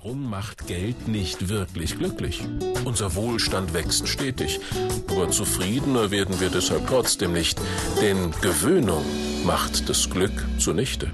[0.00, 2.46] Warum macht Geld nicht wirklich glücklich?
[2.84, 4.60] Unser Wohlstand wächst stetig,
[5.08, 7.60] aber zufriedener werden wir deshalb trotzdem nicht,
[8.00, 9.04] denn Gewöhnung
[9.44, 10.30] macht das Glück
[10.60, 11.10] zunichte.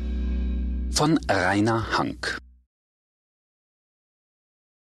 [0.91, 2.37] Von Rainer Hank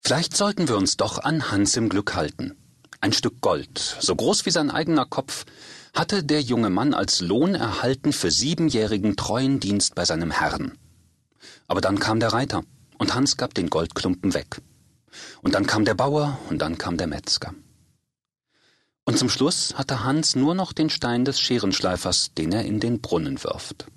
[0.05, 2.55] Vielleicht sollten wir uns doch an Hans im Glück halten.
[3.01, 5.45] Ein Stück Gold, so groß wie sein eigener Kopf,
[5.95, 10.77] hatte der junge Mann als Lohn erhalten für siebenjährigen treuen Dienst bei seinem Herrn.
[11.67, 12.63] Aber dann kam der Reiter
[12.97, 14.61] und Hans gab den Goldklumpen weg.
[15.41, 17.53] Und dann kam der Bauer und dann kam der Metzger.
[19.05, 22.99] Und zum Schluss hatte Hans nur noch den Stein des Scherenschleifers, den er in den
[22.99, 23.87] Brunnen wirft.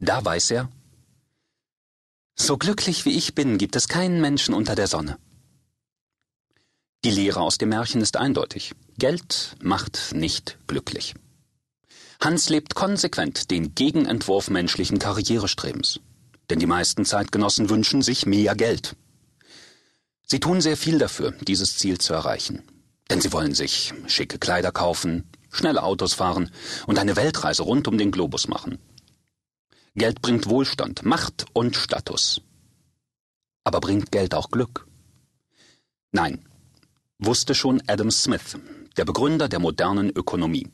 [0.00, 0.68] Da weiß er,
[2.36, 5.18] so glücklich wie ich bin, gibt es keinen Menschen unter der Sonne.
[7.04, 8.74] Die Lehre aus dem Märchen ist eindeutig.
[8.98, 11.14] Geld macht nicht glücklich.
[12.20, 16.00] Hans lebt konsequent den Gegenentwurf menschlichen Karrierestrebens
[16.50, 18.96] denn die meisten Zeitgenossen wünschen sich mehr Geld.
[20.26, 22.62] Sie tun sehr viel dafür, dieses Ziel zu erreichen.
[23.10, 26.50] Denn sie wollen sich schicke Kleider kaufen, schnelle Autos fahren
[26.86, 28.78] und eine Weltreise rund um den Globus machen.
[29.94, 32.40] Geld bringt Wohlstand, Macht und Status.
[33.62, 34.88] Aber bringt Geld auch Glück?
[36.10, 36.44] Nein,
[37.18, 38.56] wusste schon Adam Smith,
[38.96, 40.68] der Begründer der modernen Ökonomie.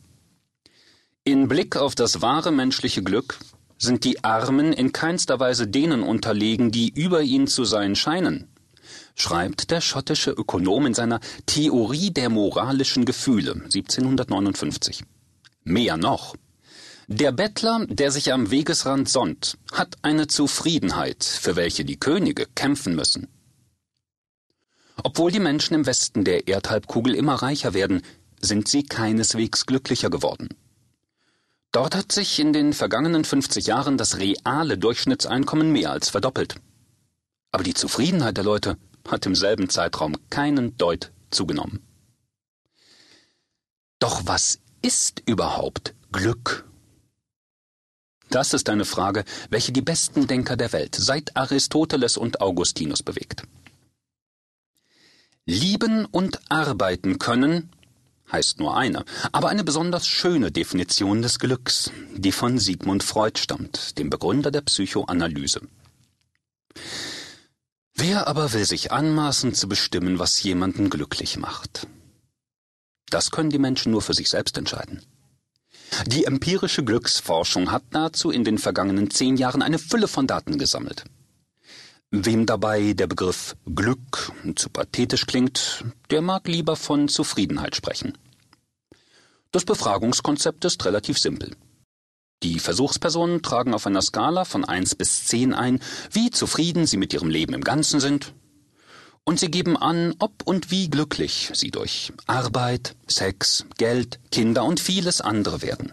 [1.25, 3.39] In Blick auf das wahre menschliche Glück
[3.81, 8.47] sind die Armen in keinster Weise denen unterlegen, die über ihn zu sein scheinen,
[9.17, 15.03] schreibt der schottische Ökonom in seiner Theorie der moralischen Gefühle 1759.
[15.65, 16.37] Mehr noch.
[17.09, 22.95] Der Bettler, der sich am Wegesrand sonnt, hat eine Zufriedenheit, für welche die Könige kämpfen
[22.95, 23.27] müssen.
[25.03, 28.03] Obwohl die Menschen im Westen der Erdhalbkugel immer reicher werden,
[28.41, 30.51] sind sie keineswegs glücklicher geworden.
[31.73, 36.57] Dort hat sich in den vergangenen 50 Jahren das reale Durchschnittseinkommen mehr als verdoppelt.
[37.53, 38.77] Aber die Zufriedenheit der Leute
[39.09, 41.81] hat im selben Zeitraum keinen Deut zugenommen.
[44.01, 46.65] Doch was ist überhaupt Glück?
[48.31, 53.43] Das ist eine Frage, welche die besten Denker der Welt seit Aristoteles und Augustinus bewegt.
[55.45, 57.71] Lieben und arbeiten können
[58.33, 63.99] heißt nur eine, aber eine besonders schöne Definition des Glücks, die von Sigmund Freud stammt,
[63.99, 65.63] dem Begründer der Psychoanalyse.
[67.95, 71.87] Wer aber will sich anmaßen zu bestimmen, was jemanden glücklich macht?
[73.11, 75.03] Das können die Menschen nur für sich selbst entscheiden.
[76.07, 81.05] Die empirische Glücksforschung hat dazu in den vergangenen zehn Jahren eine Fülle von Daten gesammelt.
[82.13, 88.19] Wem dabei der Begriff Glück zu pathetisch klingt, der mag lieber von Zufriedenheit sprechen.
[89.53, 91.55] Das Befragungskonzept ist relativ simpel.
[92.43, 95.79] Die Versuchspersonen tragen auf einer Skala von 1 bis 10 ein,
[96.11, 98.35] wie zufrieden sie mit ihrem Leben im Ganzen sind,
[99.23, 104.81] und sie geben an, ob und wie glücklich sie durch Arbeit, Sex, Geld, Kinder und
[104.81, 105.93] vieles andere werden.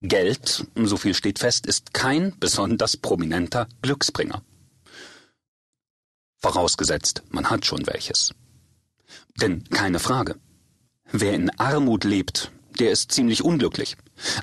[0.00, 4.42] Geld, so viel steht fest, ist kein besonders prominenter Glücksbringer.
[6.38, 8.32] Vorausgesetzt, man hat schon welches.
[9.40, 10.36] Denn keine Frage.
[11.10, 13.96] Wer in Armut lebt, der ist ziemlich unglücklich.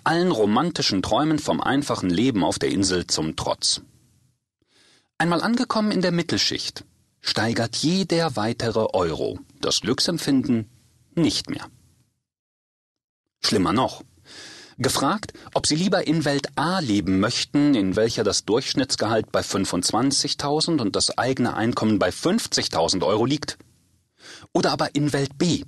[0.03, 3.81] Allen romantischen Träumen vom einfachen Leben auf der Insel zum Trotz.
[5.17, 6.83] Einmal angekommen in der Mittelschicht,
[7.21, 10.69] steigert jeder weitere Euro das Glücksempfinden
[11.15, 11.67] nicht mehr.
[13.41, 14.03] Schlimmer noch,
[14.77, 20.81] Gefragt, ob sie lieber in Welt A leben möchten, in welcher das Durchschnittsgehalt bei 25.000
[20.81, 23.57] und das eigene Einkommen bei 50.000 Euro liegt,
[24.51, 25.63] oder aber in Welt B,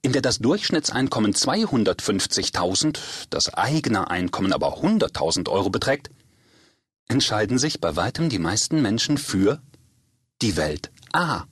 [0.00, 2.98] in der das Durchschnittseinkommen 250.000,
[3.28, 6.08] das eigene Einkommen aber 100.000 Euro beträgt,
[7.06, 9.60] entscheiden sich bei weitem die meisten Menschen für
[10.40, 11.44] die Welt A.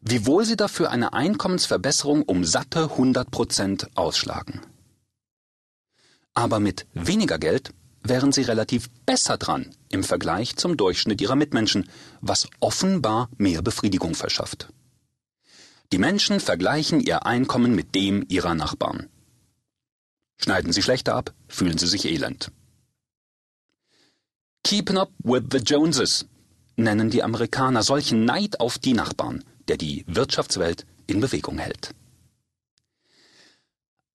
[0.00, 4.62] Wiewohl sie dafür eine Einkommensverbesserung um satte 100 Prozent ausschlagen.
[6.38, 11.90] Aber mit weniger Geld wären sie relativ besser dran im Vergleich zum Durchschnitt ihrer Mitmenschen,
[12.20, 14.68] was offenbar mehr Befriedigung verschafft.
[15.90, 19.08] Die Menschen vergleichen ihr Einkommen mit dem ihrer Nachbarn.
[20.36, 22.52] Schneiden sie schlechter ab, fühlen sie sich elend.
[24.62, 26.24] Keeping up with the Joneses
[26.76, 31.96] nennen die Amerikaner solchen Neid auf die Nachbarn, der die Wirtschaftswelt in Bewegung hält.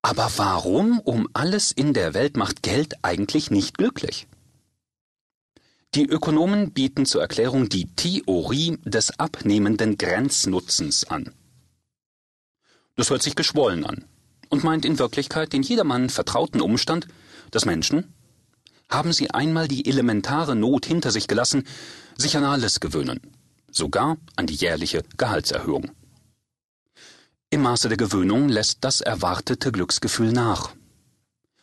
[0.04, 4.28] Aber warum um alles in der Welt macht Geld eigentlich nicht glücklich?
[5.96, 11.34] Die Ökonomen bieten zur Erklärung die Theorie des abnehmenden Grenznutzens an.
[12.96, 14.06] Das hört sich geschwollen an
[14.50, 17.08] und meint in Wirklichkeit den jedermann vertrauten Umstand,
[17.52, 18.14] dass Menschen,
[18.90, 21.64] haben sie einmal die elementare Not hinter sich gelassen,
[22.18, 23.22] sich an alles gewöhnen.
[23.72, 25.92] sogar an die jährliche Gehaltserhöhung.
[27.54, 30.74] Im Maße der Gewöhnung lässt das erwartete Glücksgefühl nach.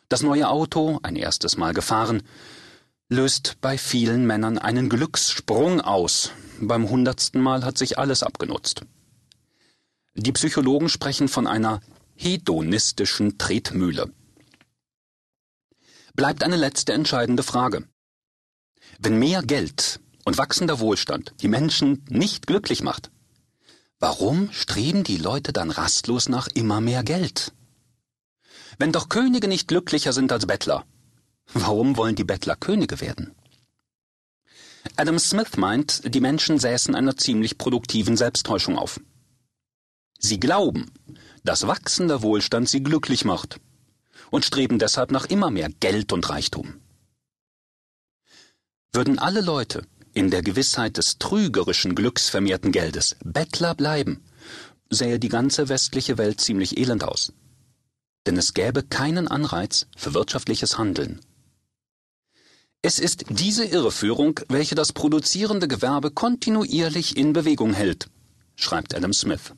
[0.08, 2.22] Das neue Auto, ein erstes Mal gefahren,
[3.08, 6.30] löst bei vielen Männern einen Glückssprung aus.
[6.60, 8.82] Beim hundertsten Mal hat sich alles abgenutzt.
[10.14, 11.80] Die Psychologen sprechen von einer
[12.14, 14.12] hedonistischen Tretmühle.
[16.14, 17.82] Bleibt eine letzte entscheidende Frage.
[19.00, 23.10] Wenn mehr Geld und wachsender Wohlstand die Menschen nicht glücklich macht,
[24.00, 27.52] warum streben die Leute dann rastlos nach immer mehr Geld?
[28.78, 30.84] Wenn doch Könige nicht glücklicher sind als Bettler,
[31.52, 33.34] warum wollen die Bettler Könige werden?
[34.96, 39.00] Adam Smith meint, die Menschen säßen einer ziemlich produktiven Selbsttäuschung auf.
[40.18, 40.90] Sie glauben,
[41.44, 43.60] dass wachsender Wohlstand sie glücklich macht
[44.30, 46.80] und streben deshalb nach immer mehr Geld und Reichtum.
[48.92, 54.22] Würden alle Leute in der Gewissheit des trügerischen Glücks vermehrten Geldes Bettler bleiben,
[54.90, 57.32] sähe die ganze westliche Welt ziemlich elend aus.
[58.26, 61.20] Denn es gäbe keinen Anreiz für wirtschaftliches Handeln.
[62.82, 68.08] Es ist diese Irreführung, welche das produzierende Gewerbe kontinuierlich in Bewegung hält,
[68.56, 69.52] schreibt Adam Smith.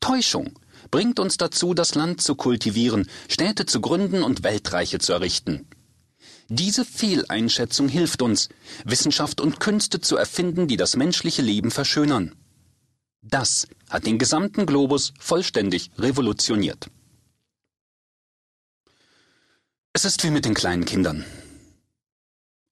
[0.00, 0.58] Täuschung
[0.90, 5.66] bringt uns dazu, das Land zu kultivieren, Städte zu gründen und Weltreiche zu errichten.
[6.48, 8.50] Diese Fehleinschätzung hilft uns,
[8.84, 12.34] Wissenschaft und Künste zu erfinden, die das menschliche Leben verschönern.
[13.22, 16.90] Das hat den gesamten Globus vollständig revolutioniert.
[19.94, 21.24] Es ist wie mit den kleinen Kindern.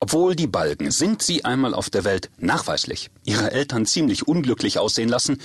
[0.01, 5.09] Obwohl die Balken, sind sie einmal auf der Welt nachweislich, ihre Eltern ziemlich unglücklich aussehen
[5.09, 5.41] lassen,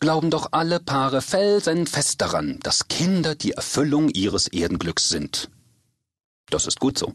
[0.00, 5.50] glauben doch alle Paare felsenfest daran, dass Kinder die Erfüllung ihres Erdenglücks sind.
[6.50, 7.14] Das ist gut so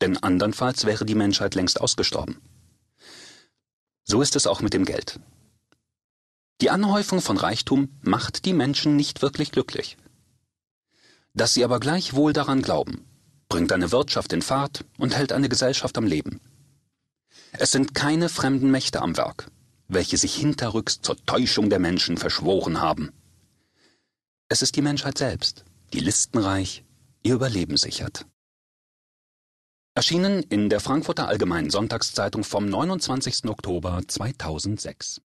[0.00, 2.40] denn andernfalls wäre die Menschheit längst ausgestorben.
[4.04, 5.18] So ist es auch mit dem Geld.
[6.60, 9.96] Die Anhäufung von Reichtum macht die Menschen nicht wirklich glücklich.
[11.32, 13.04] Dass sie aber gleichwohl daran glauben,
[13.48, 16.40] bringt eine Wirtschaft in Fahrt und hält eine Gesellschaft am Leben.
[17.52, 19.50] Es sind keine fremden Mächte am Werk,
[19.88, 23.10] welche sich hinterrücks zur Täuschung der Menschen verschworen haben.
[24.48, 26.84] Es ist die Menschheit selbst, die listenreich
[27.22, 28.26] ihr Überleben sichert.
[29.96, 33.44] Erschienen in der Frankfurter Allgemeinen Sonntagszeitung vom 29.
[33.48, 35.20] Oktober 2006